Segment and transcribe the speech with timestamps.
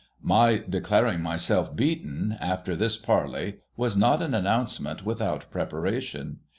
[0.23, 6.39] My declaring myself beaten, after this parley, was not an announce ment without preparation.